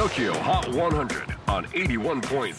[0.00, 2.54] TOKYO HOT 100 on 81.3 J-WAVE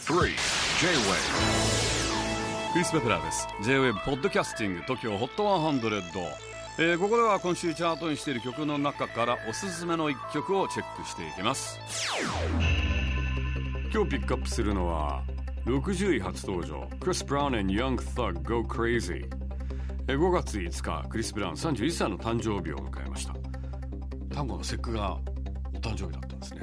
[2.72, 3.48] クリス・ベプラーです。
[3.64, 6.22] J-WAVE ポッドキャスティング TOKYO HOT 100、
[6.78, 11.80] えー、ここでは今週チャートにしている曲の中からおすすめの一曲をチェックしていきます。
[13.92, 15.24] 今日ピックアップするのは
[15.66, 16.88] 60位初登場。
[17.00, 19.28] Chris Brown and Young Thug Go Crazy
[20.06, 23.34] 5月5日クリス・ブラウン31歳の誕生日を迎えました。
[24.32, 25.18] 単語の節句が
[25.74, 26.62] お誕生日だったんですね。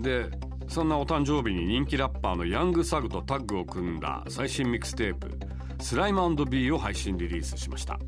[0.00, 0.30] で
[0.68, 5.30] そんなお誕生日に人気ラッパーのヤングサグとタッグを組んだ最新ミックステープ
[5.80, 7.98] 「スライム &B」を配信リリースしました。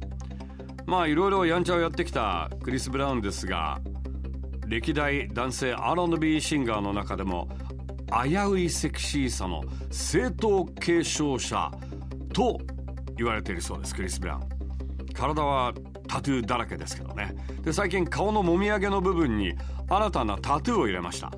[0.86, 3.80] まあいろいろやんちゃをやってきたクリス・ブラウンですが
[4.66, 7.48] 歴代男性 R&B シンガーの中でも
[8.24, 11.70] 危ういセクシーさの正統継承者
[12.32, 12.58] と
[13.16, 14.42] 言われているそうですクリス・ブラウン。
[15.14, 15.72] 体は
[16.08, 17.34] タトゥーだらけですけどね。
[17.62, 19.54] で最近顔のもみあげの部分に
[19.88, 21.30] 新たなタトゥーを入れました。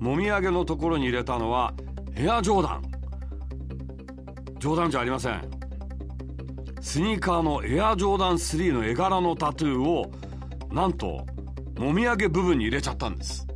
[0.00, 1.74] もみあげのところに入れたのは
[2.14, 2.82] エアジョーダン。
[4.58, 5.42] 冗談じゃありません。
[6.80, 10.10] スニーカーのエアジョーダン3の絵柄のタトゥーを
[10.70, 11.26] なんと
[11.76, 13.46] もみあげ部分に入れちゃったんです。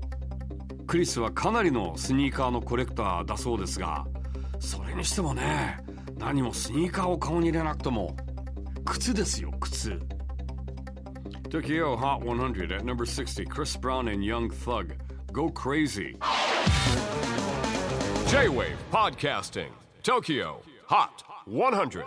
[0.86, 4.06] クリスはかなりのスニーカーのコレクターだそうですが
[4.60, 5.78] それにしてもね
[6.18, 8.16] 何もスニーカーを顔に入れなくても
[8.84, 9.98] 靴ですよ靴。
[11.48, 14.94] Tokyo Hot 100 at number 60 Chris Brown and Young Thug
[15.32, 16.18] Go Crazy.
[18.28, 22.04] J-WAVE PODCASTING TOKYO HOT 100